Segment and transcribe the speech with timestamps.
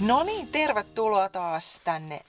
[0.00, 2.20] No niin, tervetuloa taas tänne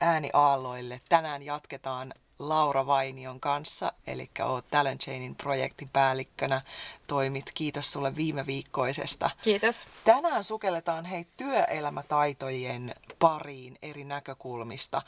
[0.00, 1.00] ääniaalloille.
[1.08, 6.60] Tänään jatketaan Laura Vainion kanssa, eli oot Talent Chainin projektipäällikkönä.
[7.06, 9.30] Toimit, kiitos sulle viime viikkoisesta.
[9.42, 9.76] Kiitos.
[10.04, 15.02] Tänään sukelletaan hei työelämätaitojen pariin eri näkökulmista.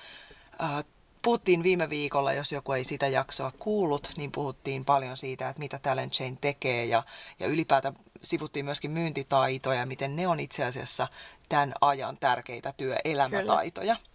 [1.22, 5.78] Puhuttiin viime viikolla, jos joku ei sitä jaksoa kuullut, niin puhuttiin paljon siitä, että mitä
[5.78, 7.02] Talent Chain tekee ja,
[7.40, 11.08] ja ylipäätään sivuttiin myöskin myyntitaitoja, miten ne on itse asiassa
[11.52, 13.94] tämän ajan tärkeitä työelämätaitoja.
[13.94, 14.08] Kyllä.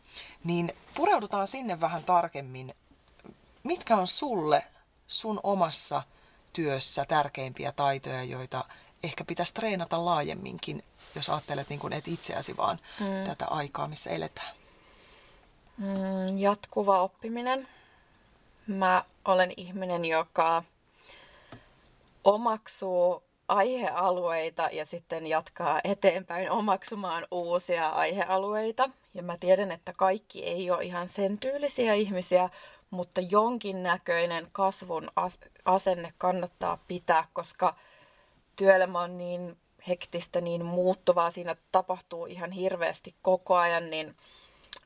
[0.43, 2.75] Niin pureudutaan sinne vähän tarkemmin.
[3.63, 4.63] Mitkä on sulle
[5.07, 6.03] sun omassa
[6.53, 8.65] työssä tärkeimpiä taitoja, joita
[9.03, 10.83] ehkä pitäisi treenata laajemminkin,
[11.15, 13.25] jos ajattelet niin kuin et itseäsi vaan mm.
[13.25, 14.55] tätä aikaa, missä eletään?
[15.77, 17.67] Mm, jatkuva oppiminen.
[18.67, 20.63] Mä olen ihminen, joka
[22.23, 28.89] omaksuu aihealueita ja sitten jatkaa eteenpäin omaksumaan uusia aihealueita.
[29.13, 32.49] Ja mä tiedän, että kaikki ei ole ihan sen tyylisiä ihmisiä,
[32.89, 35.11] mutta jonkin näköinen kasvun
[35.65, 37.75] asenne kannattaa pitää, koska
[38.55, 44.15] työelämä on niin hektistä, niin muuttuvaa, siinä tapahtuu ihan hirveästi koko ajan, niin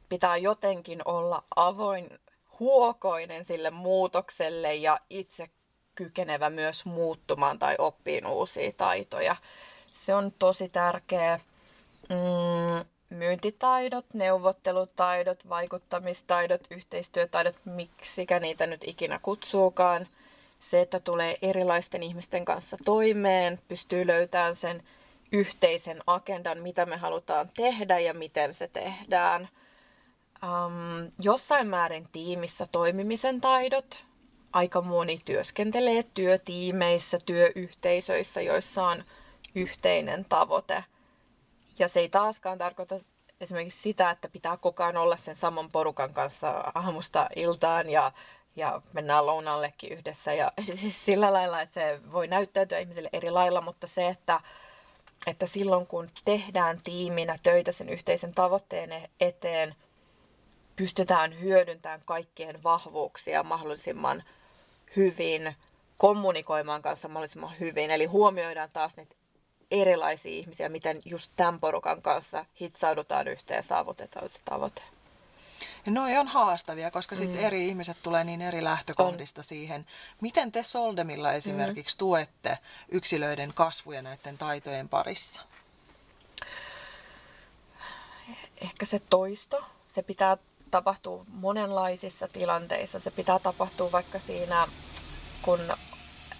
[0.09, 2.19] pitää jotenkin olla avoin,
[2.59, 5.49] huokoinen sille muutokselle ja itse
[5.95, 9.35] kykenevä myös muuttumaan tai oppiin uusia taitoja.
[9.93, 11.39] Se on tosi tärkeä.
[12.09, 20.07] Mm, myyntitaidot, neuvottelutaidot, vaikuttamistaidot, yhteistyötaidot, miksikä niitä nyt ikinä kutsuukaan.
[20.59, 24.83] Se, että tulee erilaisten ihmisten kanssa toimeen, pystyy löytämään sen
[25.31, 29.49] yhteisen agendan, mitä me halutaan tehdä ja miten se tehdään.
[30.43, 34.05] Um, jossain määrin tiimissä toimimisen taidot,
[34.53, 39.03] aika moni työskentelee työtiimeissä, työyhteisöissä, joissa on
[39.55, 40.83] yhteinen tavoite.
[41.79, 42.99] Ja se ei taaskaan tarkoita
[43.41, 48.11] esimerkiksi sitä, että pitää koko ajan olla sen saman porukan kanssa aamusta iltaan ja,
[48.55, 50.33] ja mennään lounallekin yhdessä.
[50.33, 54.39] Ja siis sillä lailla, että se voi näyttäytyä ihmisille eri lailla, mutta se, että,
[55.27, 59.75] että silloin kun tehdään tiiminä töitä sen yhteisen tavoitteen eteen,
[60.75, 64.23] pystytään hyödyntämään kaikkien vahvuuksia mahdollisimman
[64.95, 65.55] hyvin,
[65.97, 67.91] kommunikoimaan kanssa mahdollisimman hyvin.
[67.91, 69.15] Eli huomioidaan taas niitä
[69.71, 74.81] erilaisia ihmisiä, miten just tämän porukan kanssa hitsaudutaan yhteen ja saavutetaan se tavoite.
[75.85, 77.45] Ja noi on haastavia, koska sitten mm.
[77.45, 79.45] eri ihmiset tulee niin eri lähtökohdista on.
[79.45, 79.85] siihen.
[80.21, 81.99] Miten te Soldemilla esimerkiksi mm.
[81.99, 82.57] tuette
[82.89, 85.41] yksilöiden kasvuja näiden taitojen parissa?
[88.61, 89.63] Ehkä se toisto.
[89.87, 90.37] Se pitää
[90.71, 92.99] tapahtuu monenlaisissa tilanteissa.
[92.99, 94.67] Se pitää tapahtua vaikka siinä,
[95.41, 95.59] kun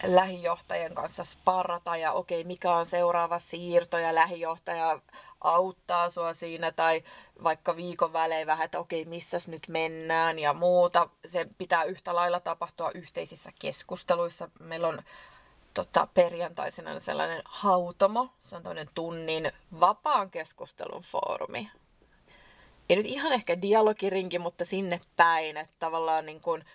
[0.03, 5.00] lähijohtajan kanssa sparrata ja okei, okay, mikä on seuraava siirto ja lähijohtaja
[5.41, 7.03] auttaa sua siinä tai
[7.44, 11.09] vaikka viikon välein vähän, että okei, okay, missäs nyt mennään ja muuta.
[11.28, 14.50] Se pitää yhtä lailla tapahtua yhteisissä keskusteluissa.
[14.59, 15.02] Meillä on
[15.74, 21.72] tota, perjantaisena sellainen hautomo, se on tunnin vapaan keskustelun foorumi
[22.90, 26.66] ei nyt ihan ehkä dialogirinki, mutta sinne päin, että tavallaan niin kuin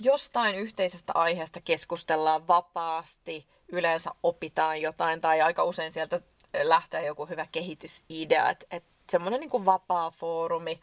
[0.00, 6.20] jostain yhteisestä aiheesta keskustellaan vapaasti, yleensä opitaan jotain tai aika usein sieltä
[6.62, 10.80] lähtee joku hyvä kehitysidea, että et semmoinen niin vapaa foorumi,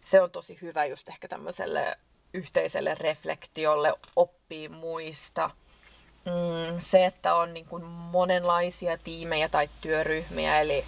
[0.00, 1.98] se on tosi hyvä just ehkä tämmöiselle
[2.34, 5.50] yhteiselle reflektiolle, oppii muista.
[6.24, 10.84] Mm, se, että on niin kuin monenlaisia tiimejä tai työryhmiä, eli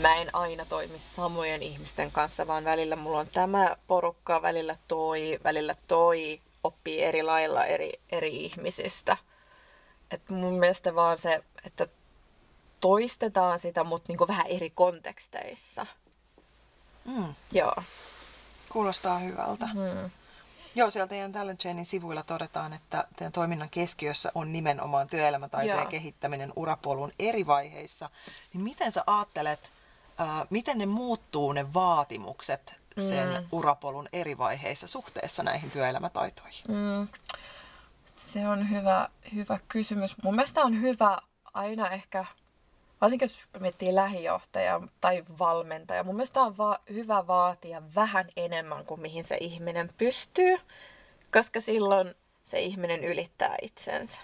[0.00, 5.38] mä en aina toimi samojen ihmisten kanssa, vaan välillä mulla on tämä porukka, välillä toi,
[5.44, 9.16] välillä toi, oppii eri lailla eri, eri ihmisistä.
[10.10, 11.86] Et mun mielestä vaan se, että
[12.80, 15.86] toistetaan sitä, mutta niinku vähän eri konteksteissa.
[17.04, 17.34] Mm.
[17.52, 17.74] Joo.
[18.68, 19.66] Kuulostaa hyvältä.
[19.66, 20.10] Mm.
[20.74, 26.52] Joo, siellä teidän Talent Chainin sivuilla todetaan, että teidän toiminnan keskiössä on nimenomaan työelämätaitojen kehittäminen
[26.56, 28.10] urapolun eri vaiheissa.
[28.52, 29.72] Niin miten sä ajattelet,
[30.50, 33.46] miten ne muuttuu ne vaatimukset sen mm.
[33.52, 36.64] urapolun eri vaiheissa suhteessa näihin työelämätaitoihin?
[36.68, 37.08] Mm.
[38.26, 40.22] Se on hyvä, hyvä kysymys.
[40.22, 41.18] Mun mielestä on hyvä
[41.54, 42.24] aina ehkä
[43.02, 49.00] varsinkin jos miettii lähijohtaja tai valmentaja, mun mielestä on va- hyvä vaatia vähän enemmän kuin
[49.00, 50.56] mihin se ihminen pystyy,
[51.32, 54.20] koska silloin se ihminen ylittää itsensä.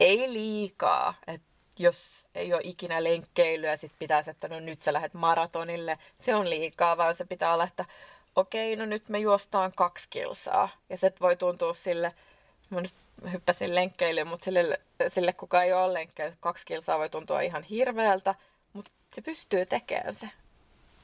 [0.00, 1.45] Ei liikaa, että
[1.78, 6.50] jos ei ole ikinä lenkkeilyä, sit pitäisi, että no nyt sä lähdet maratonille, se on
[6.50, 7.84] liikaa, vaan se pitää olla, että
[8.36, 10.68] okei, okay, no nyt me juostaan kaksi kilsaa.
[10.88, 12.12] Ja se voi tuntua sille,
[12.70, 12.92] mä nyt
[13.32, 18.34] hyppäsin lenkkeilyyn, mutta sille, sille kuka ei ole lenkkeily, kaksi kilsaa voi tuntua ihan hirveältä,
[18.72, 20.30] mutta se pystyy tekemään se,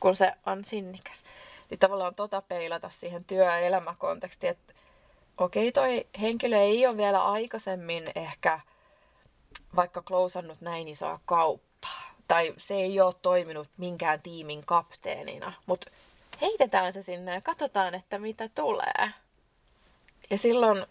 [0.00, 1.22] kun se on sinnikäs.
[1.70, 4.72] Niin tavallaan tota peilata siihen työ- ja elämäkontekstiin, että
[5.38, 8.60] okei, okay, toi henkilö ei ole vielä aikaisemmin ehkä
[9.76, 15.90] vaikka klousannut näin isoa kauppaa, tai se ei ole toiminut minkään tiimin kapteenina, mutta
[16.40, 19.10] heitetään se sinne ja katsotaan, että mitä tulee.
[20.30, 20.86] Ja silloin,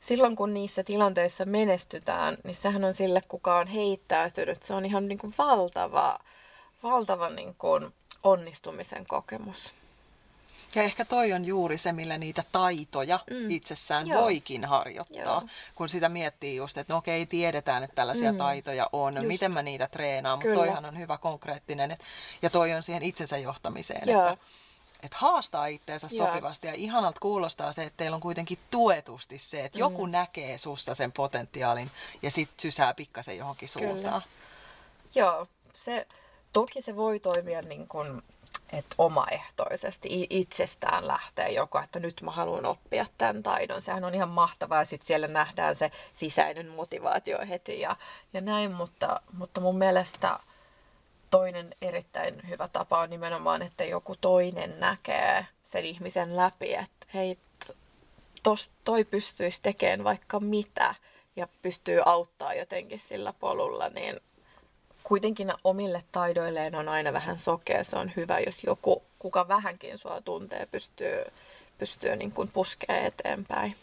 [0.00, 5.08] silloin kun niissä tilanteissa menestytään, niin sehän on sille, kuka on heittäytynyt, se on ihan
[5.08, 6.18] niin kuin valtava,
[6.82, 9.72] valtava niin kuin onnistumisen kokemus.
[10.74, 13.50] Ja ehkä toi on juuri se, millä niitä taitoja mm.
[13.50, 14.22] itsessään Joo.
[14.22, 15.22] voikin harjoittaa.
[15.24, 15.42] Joo.
[15.74, 18.38] Kun sitä miettii just, että no okei, tiedetään, että tällaisia mm.
[18.38, 19.26] taitoja on, just.
[19.26, 21.90] miten mä niitä treenaan, mutta toihan on hyvä konkreettinen.
[21.90, 22.00] Et,
[22.42, 24.28] ja toi on siihen itsensä johtamiseen, Joo.
[24.28, 24.44] että
[25.02, 26.26] että haastaa itteensä Joo.
[26.26, 29.80] sopivasti ja ihanalta kuulostaa se, että teillä on kuitenkin tuetusti se, että mm.
[29.80, 31.90] joku näkee sussa sen potentiaalin
[32.22, 34.22] ja sitten sysää pikkasen johonkin suuntaan.
[35.14, 35.46] Joo,
[35.76, 36.06] se,
[36.52, 38.22] toki se voi toimia niin kuin
[38.72, 43.82] että omaehtoisesti itsestään lähtee joku, että nyt mä haluan oppia tämän taidon.
[43.82, 47.96] Sehän on ihan mahtavaa ja sitten siellä nähdään se sisäinen motivaatio heti ja,
[48.32, 50.38] ja näin, mutta, mutta mun mielestä
[51.30, 57.38] toinen erittäin hyvä tapa on nimenomaan, että joku toinen näkee sen ihmisen läpi, että hei,
[58.42, 60.94] tos, toi pystyisi tekemään vaikka mitä
[61.36, 64.20] ja pystyy auttaa jotenkin sillä polulla, niin
[65.04, 67.84] kuitenkin omille taidoilleen on aina vähän sokea.
[67.84, 71.24] Se on hyvä, jos joku, kuka vähänkin sua tuntee, pystyy,
[71.78, 73.76] pystyy niin kuin puskea eteenpäin.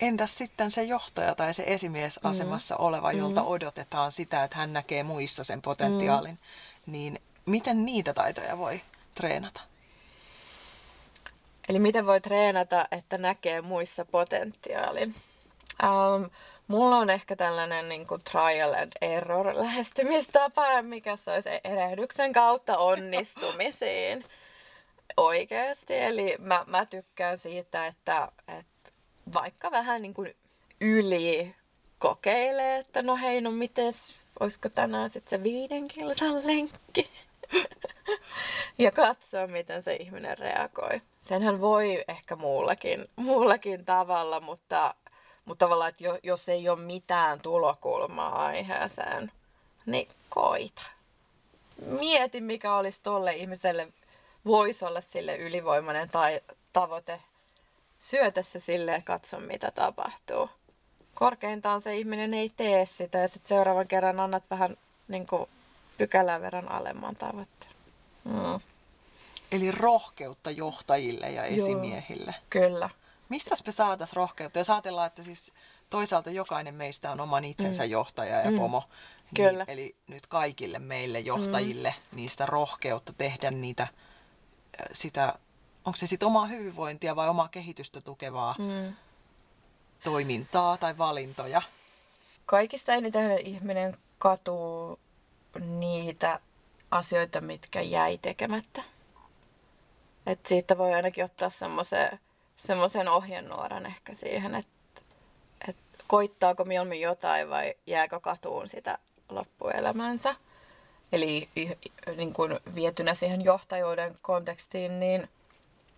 [0.00, 2.84] Entäs sitten se johtaja tai se esimiesasemassa mm.
[2.84, 3.46] oleva, jolta mm.
[3.46, 6.38] odotetaan sitä, että hän näkee muissa sen potentiaalin,
[6.86, 6.92] mm.
[6.92, 8.80] niin miten niitä taitoja voi
[9.14, 9.60] treenata?
[11.68, 15.14] Eli miten voi treenata, että näkee muissa potentiaalin?
[15.82, 16.30] Um,
[16.72, 22.78] Mulla on ehkä tällainen niin kuin trial and error lähestymistapa, mikä se olisi erehdyksen kautta
[22.78, 24.24] onnistumisiin.
[25.16, 25.94] Oikeasti.
[25.94, 28.90] Eli mä, mä tykkään siitä, että, että
[29.34, 30.36] vaikka vähän niin kuin
[30.80, 31.54] yli
[31.98, 37.10] kokeilee, että no hei, no mites, olisiko tänään sitten se viiden kilsan lenkki?
[38.78, 41.00] ja katsoa, miten se ihminen reagoi.
[41.20, 44.94] Senhän voi ehkä muullakin, muullakin tavalla, mutta
[45.44, 49.32] mutta tavallaan, että jos ei ole mitään tulokulmaa aiheeseen,
[49.86, 50.82] niin koita.
[51.86, 53.88] Mieti, mikä olisi tolle ihmiselle,
[54.44, 56.40] voisi olla sille ylivoimainen tai
[56.72, 57.20] tavoite.
[58.00, 60.50] Syötä se sille ja katso, mitä tapahtuu.
[61.14, 64.76] Korkeintaan se ihminen ei tee sitä ja sitten seuraavan kerran annat vähän
[65.08, 65.48] niin kuin,
[65.98, 67.72] pykälän verran alemman tavoitteen.
[68.24, 68.60] Mm.
[69.52, 72.34] Eli rohkeutta johtajille ja esimiehille.
[72.36, 72.90] Joo, kyllä.
[73.32, 74.58] Mistä me saataisiin rohkeutta?
[74.58, 75.52] Jos ajatellaan, että siis
[75.90, 77.90] toisaalta jokainen meistä on oman itsensä mm.
[77.90, 78.56] johtaja ja mm.
[78.56, 78.82] pomo.
[78.88, 79.64] Niin, Kyllä.
[79.68, 82.16] Eli nyt kaikille meille johtajille mm.
[82.16, 83.88] niistä rohkeutta tehdä niitä,
[84.92, 85.34] sitä,
[85.84, 88.94] onko se sitten omaa hyvinvointia vai omaa kehitystä tukevaa mm.
[90.04, 91.62] toimintaa tai valintoja?
[92.46, 94.98] Kaikista eniten ihminen katuu
[95.60, 96.40] niitä
[96.90, 98.82] asioita, mitkä jäi tekemättä.
[100.26, 102.20] Et siitä voi ainakin ottaa semmoisen
[102.66, 105.02] semmoisen ohjenuoran ehkä siihen, että,
[105.68, 110.34] että koittaako mieluummin jotain vai jääkö katuun sitä loppuelämänsä.
[111.12, 111.48] Eli
[112.16, 115.28] niin kuin vietynä siihen johtajuuden kontekstiin, niin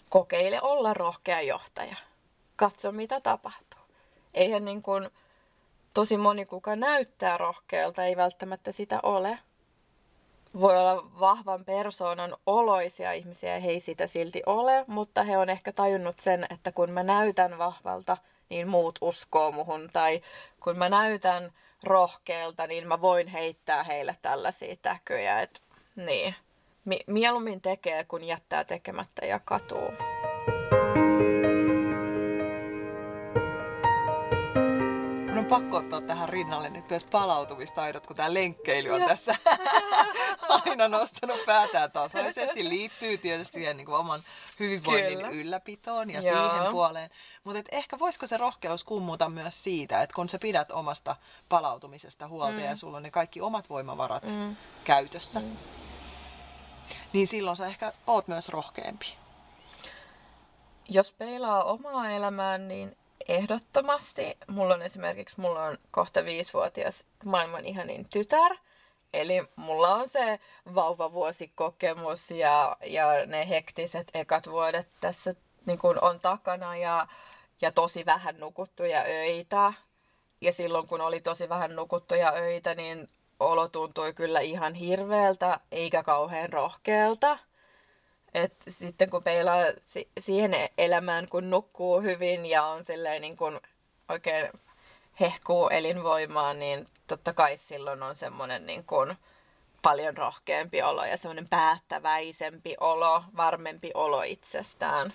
[0.09, 1.97] kokeile olla rohkea johtaja.
[2.56, 3.80] Katso, mitä tapahtuu.
[4.35, 5.11] Eihän niin kuin,
[5.94, 9.38] tosi moni, kuka näyttää rohkealta, ei välttämättä sitä ole
[10.61, 15.73] voi olla vahvan persoonan oloisia ihmisiä he ei sitä silti ole, mutta he on ehkä
[15.73, 18.16] tajunnut sen, että kun mä näytän vahvalta,
[18.49, 19.90] niin muut uskoo muhun.
[19.92, 20.20] Tai
[20.61, 25.40] kun mä näytän rohkealta, niin mä voin heittää heille tällaisia täkyjä.
[25.40, 25.61] Et,
[25.96, 26.34] niin.
[27.06, 29.92] Mieluummin tekee, kun jättää tekemättä ja katuu.
[35.44, 39.36] Pakko ottaa tähän rinnalle nyt myös palautumistaidot, kun tämä lenkkeily on tässä
[40.66, 42.68] aina nostanut päätään tasaisesti.
[42.68, 44.20] Liittyy tietysti siihen niin kuin oman
[44.60, 45.30] hyvinvoinnin Kyllä.
[45.30, 46.50] ylläpitoon ja Joo.
[46.50, 47.10] siihen puoleen.
[47.44, 51.16] Mutta ehkä voisiko se rohkeus kummuta myös siitä, että kun sä pidät omasta
[51.48, 52.64] palautumisesta huolta mm.
[52.64, 54.56] ja sulla on ne kaikki omat voimavarat mm.
[54.84, 55.56] käytössä, mm.
[57.12, 59.16] niin silloin sä ehkä oot myös rohkeampi.
[60.88, 62.96] Jos peilaa omaa elämään, niin
[63.28, 64.38] ehdottomasti.
[64.48, 68.56] Mulla on esimerkiksi, mulla on kohta viisivuotias maailman ihanin tytär.
[69.12, 70.40] Eli mulla on se
[70.74, 75.34] vauvavuosikokemus ja, ja ne hektiset ekat vuodet tässä
[75.66, 77.06] niin kun on takana ja,
[77.60, 79.72] ja tosi vähän nukuttuja öitä.
[80.40, 83.08] Ja silloin kun oli tosi vähän nukuttuja öitä, niin
[83.40, 87.38] olo tuntui kyllä ihan hirveältä eikä kauhean rohkealta.
[88.34, 89.58] Et sitten kun peilaa
[90.18, 93.60] siihen elämään, kun nukkuu hyvin ja on silleen niin kuin
[94.08, 94.48] oikein
[95.20, 99.16] hehkuu elinvoimaa, niin totta kai silloin on semmoinen niin kuin
[99.82, 105.12] paljon rohkeampi olo ja semmoinen päättäväisempi olo, varmempi olo itsestään.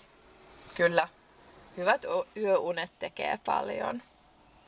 [0.75, 1.07] Kyllä,
[1.77, 2.05] hyvät
[2.38, 4.03] yöunet tekee paljon.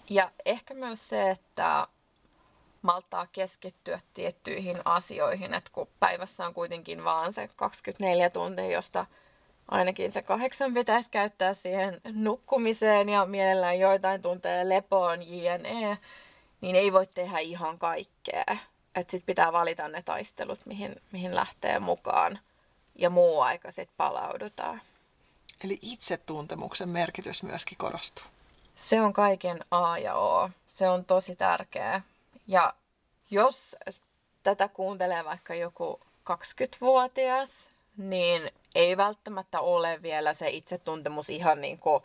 [0.09, 1.87] Ja ehkä myös se, että
[2.81, 9.05] maltaa keskittyä tiettyihin asioihin, että kun päivässä on kuitenkin vaan se 24 tuntia, josta
[9.67, 15.97] ainakin se kahdeksan pitäisi käyttää siihen nukkumiseen ja mielellään joitain tunteja lepoon, jne,
[16.61, 18.45] niin ei voi tehdä ihan kaikkea.
[18.95, 22.39] Että sit pitää valita ne taistelut, mihin, mihin lähtee mukaan
[22.95, 24.81] ja muu aika sitten palaudutaan.
[25.63, 28.25] Eli itsetuntemuksen merkitys myöskin korostuu.
[28.75, 30.49] Se on kaiken A ja O.
[30.67, 32.01] Se on tosi tärkeää.
[32.51, 32.73] Ja
[33.29, 33.75] jos
[34.43, 35.99] tätä kuuntelee vaikka joku
[36.31, 42.03] 20-vuotias, niin ei välttämättä ole vielä se itsetuntemus ihan niin kuin,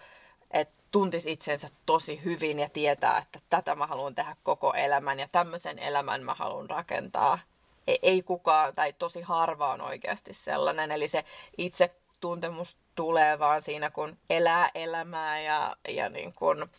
[0.50, 5.28] että tuntisi itsensä tosi hyvin ja tietää, että tätä mä haluan tehdä koko elämän ja
[5.32, 7.38] tämmöisen elämän mä haluan rakentaa.
[7.86, 10.90] Ei, ei kukaan, tai tosi harva on oikeasti sellainen.
[10.90, 11.24] Eli se
[11.58, 16.70] itsetuntemus tulee vaan siinä, kun elää elämää ja, ja niin kun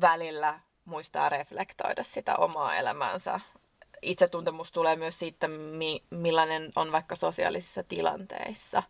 [0.00, 3.40] välillä muistaa reflektoida sitä omaa elämäänsä.
[4.02, 5.48] Itsetuntemus tulee myös siitä,
[6.10, 8.82] millainen on vaikka sosiaalisissa tilanteissa.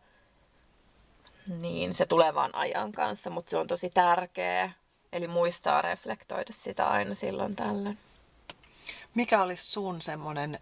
[1.47, 4.71] Niin se tulee vaan ajan kanssa, mutta se on tosi tärkeä.
[5.13, 7.99] Eli muistaa reflektoida sitä aina silloin tällöin.
[9.15, 10.59] Mikä olisi sun semmoinen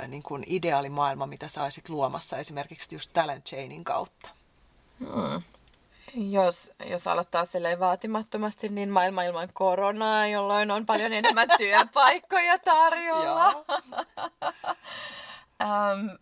[0.00, 4.28] äh, niin kuin ideaalimaailma, mitä sä olisit luomassa esimerkiksi just talent chainin kautta?
[4.98, 5.42] Hmm
[6.14, 13.64] jos, jos aloittaa silleen vaatimattomasti, niin maailma ilman koronaa, jolloin on paljon enemmän työpaikkoja tarjolla.
[15.64, 16.18] um,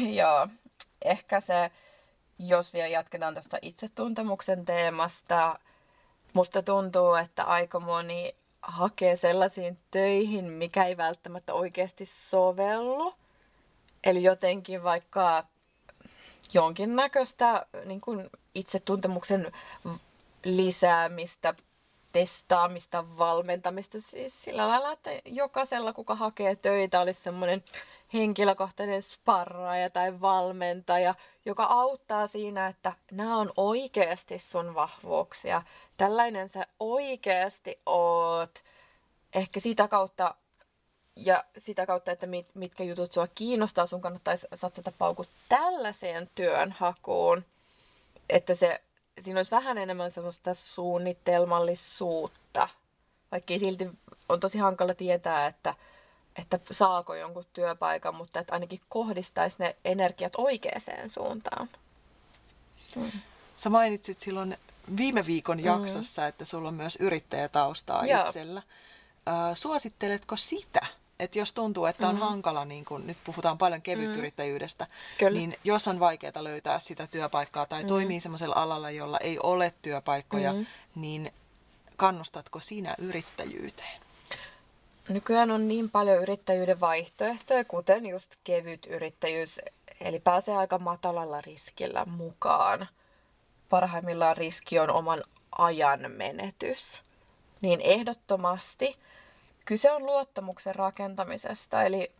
[0.20, 0.48] joo,
[1.02, 1.70] ehkä se,
[2.38, 5.58] jos vielä jatketaan tästä itsetuntemuksen teemasta,
[6.32, 13.14] musta tuntuu, että aika moni hakee sellaisiin töihin, mikä ei välttämättä oikeasti sovellu.
[14.04, 15.44] Eli jotenkin vaikka
[16.52, 19.52] jonkinnäköistä niin kuin itsetuntemuksen
[20.44, 21.54] lisäämistä,
[22.12, 24.00] testaamista, valmentamista.
[24.00, 27.64] Siis sillä lailla, että jokaisella, kuka hakee töitä, olisi semmoinen
[28.12, 35.62] henkilökohtainen sparraaja tai valmentaja, joka auttaa siinä, että nämä on oikeasti sun vahvuuksia.
[35.96, 38.64] Tällainen sä oikeasti oot.
[39.34, 40.34] Ehkä sitä kautta
[41.16, 47.44] ja sitä kautta, että mit, mitkä jutut sua kiinnostaa, sun kannattaisi satsata paukut tällaiseen työnhakuun,
[48.30, 48.80] että se,
[49.20, 52.68] siinä olisi vähän enemmän sellaista suunnitelmallisuutta,
[53.32, 53.88] vaikka silti
[54.28, 55.74] on tosi hankala tietää, että,
[56.36, 61.68] että saako jonkun työpaikan, mutta että ainakin kohdistaisi ne energiat oikeaan suuntaan.
[62.96, 63.12] Mm.
[63.56, 64.56] Sä mainitsit silloin
[64.96, 65.64] viime viikon mm.
[65.64, 66.28] jaksossa, mm.
[66.28, 68.26] että sulla on myös yrittäjätaustaa Joo.
[68.26, 68.62] itsellä.
[69.28, 70.86] Äh, suositteletko sitä?
[71.24, 72.28] Että jos tuntuu, että on mm-hmm.
[72.28, 75.34] hankala, niin kun nyt puhutaan paljon kevytyrittäjyydestä, mm-hmm.
[75.34, 77.88] niin jos on vaikeaa löytää sitä työpaikkaa tai mm-hmm.
[77.88, 80.66] toimii semmoisella alalla, jolla ei ole työpaikkoja, mm-hmm.
[80.94, 81.32] niin
[81.96, 84.00] kannustatko sinä yrittäjyyteen?
[85.08, 89.60] Nykyään on niin paljon yrittäjyyden vaihtoehtoja, kuten just kevyt yrittäjyys,
[90.00, 92.88] eli pääsee aika matalalla riskillä mukaan.
[93.70, 95.22] Parhaimmillaan riski on oman
[95.58, 97.02] ajan menetys.
[97.60, 98.94] Niin ehdottomasti–
[99.64, 102.12] Kyse on luottamuksen rakentamisesta, eli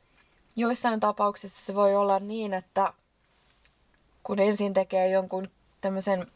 [0.57, 2.93] joissain tapauksissa se voi olla niin, että
[4.23, 6.27] kun ensin tekee jonkun tämmöisen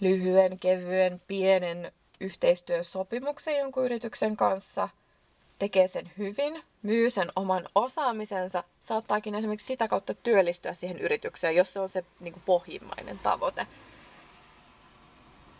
[0.00, 4.88] lyhyen, kevyen, pienen yhteistyösopimuksen jonkun yrityksen kanssa,
[5.58, 11.72] tekee sen hyvin, myy sen oman osaamisensa, saattaakin esimerkiksi sitä kautta työllistyä siihen yritykseen, jos
[11.72, 13.66] se on se niin kuin pohjimmainen tavoite.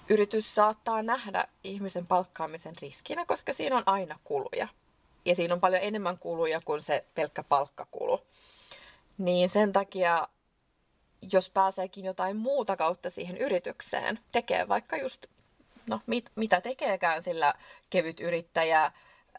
[0.09, 4.69] Yritys saattaa nähdä ihmisen palkkaamisen riskinä, koska siinä on aina kuluja.
[5.25, 8.27] Ja siinä on paljon enemmän kuluja kuin se pelkkä palkkakulu.
[9.19, 10.29] Niin sen takia,
[11.33, 15.27] jos pääseekin jotain muuta kautta siihen yritykseen, tekee vaikka just,
[15.87, 17.55] no mit, mitä tekeekään sillä
[17.91, 18.93] kevyt yrittäjä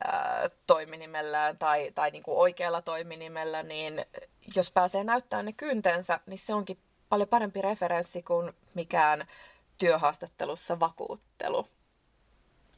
[0.04, 4.06] ää, toiminimellään tai, tai niin kuin oikealla toiminimellä, niin
[4.56, 6.78] jos pääsee näyttämään ne kyntensä, niin se onkin
[7.10, 9.28] paljon parempi referenssi kuin mikään
[9.79, 11.67] työhaastattelussa vakuuttelu.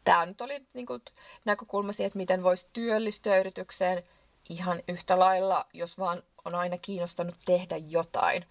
[0.03, 1.01] Tämä nyt oli niin kuin,
[1.46, 4.03] näkökulma siihen, että miten voisi työllistyä yritykseen
[4.50, 8.46] ihan yhtä lailla, jos vaan on aina kiinnostanut tehdä jotain.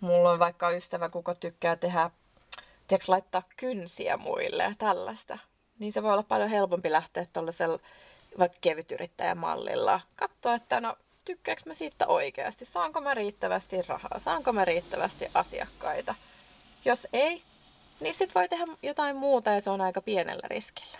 [0.00, 2.10] Mulla on vaikka ystävä, kuka tykkää tehdä,
[2.88, 5.38] tiedätkö, laittaa kynsiä muille ja tällaista.
[5.78, 7.78] Niin se voi olla paljon helpompi lähteä tuollaisella
[8.38, 10.00] vaikka kevytyrittäjämallilla.
[10.16, 16.14] Katsoa, että no tykkääkö mä siitä oikeasti, saanko mä riittävästi rahaa, saanko mä riittävästi asiakkaita.
[16.84, 17.42] Jos ei,
[18.02, 20.98] niin sit voi tehdä jotain muuta ja se on aika pienellä riskillä.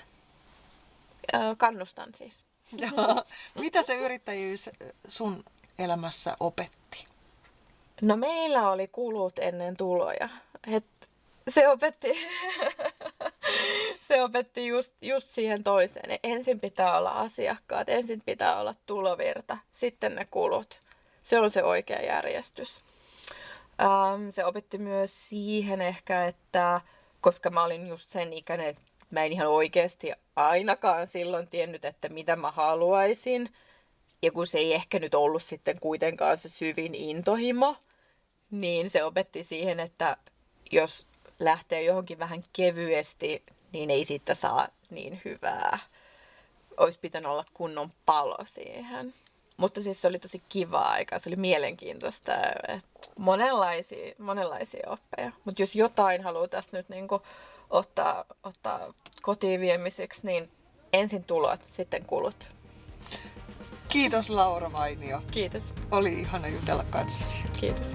[1.59, 2.45] Kannustan siis.
[3.55, 4.71] Mitä se yrittäjyys
[5.09, 5.45] sun
[5.79, 7.07] elämässä opetti?
[8.03, 10.29] No meillä oli kulut ennen tuloja.
[10.67, 10.85] Et
[11.49, 12.09] se opetti,
[14.09, 16.19] se opetti just, just siihen toiseen.
[16.23, 20.81] Ensin pitää olla asiakkaat, ensin pitää olla tulovirta, sitten ne kulut.
[21.23, 22.81] Se on se oikea järjestys.
[23.81, 26.81] Ähm, se opetti myös siihen ehkä, että
[27.21, 32.09] koska mä olin just sen ikäinen, että mä en ihan oikeasti ainakaan silloin tiennyt, että
[32.09, 33.55] mitä mä haluaisin.
[34.23, 37.77] Ja kun se ei ehkä nyt ollut sitten kuitenkaan se syvin intohimo,
[38.51, 40.17] niin se opetti siihen, että
[40.71, 41.07] jos
[41.39, 45.79] lähtee johonkin vähän kevyesti, niin ei siitä saa niin hyvää.
[46.77, 49.15] Olisi pitänyt olla kunnon palo siihen.
[49.63, 52.33] Mutta siis se oli tosi kiva aika, se oli mielenkiintoista.
[53.19, 55.33] Monenlaisia, monenlaisia oppeja.
[55.45, 57.23] Mutta jos jotain haluaa tästä nyt niinku
[57.71, 60.51] ottaa, ottaa kotiin viemiseksi, niin
[60.93, 62.37] ensin tulot, sitten kulut.
[63.89, 65.23] Kiitos Laura Vainio.
[65.31, 65.63] Kiitos.
[65.91, 67.37] Oli ihana jutella kanssasi.
[67.61, 67.89] Kiitos.